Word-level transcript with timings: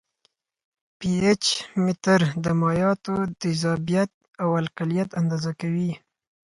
پي 0.97 1.09
ایچ 1.23 1.43
متر 1.83 2.21
د 2.43 2.45
مایعاتو 2.61 3.15
تیزابیت 3.41 4.11
او 4.43 4.49
القلیت 4.61 5.09
اندازه 5.21 5.51
کوي. 5.61 5.91